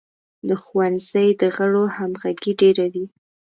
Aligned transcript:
د 0.47 0.49
ښوونځي 0.63 1.27
د 1.41 1.43
غړو 1.55 1.83
همغږي 1.97 2.53
ډیره 2.61 2.85
وي. 2.93 3.05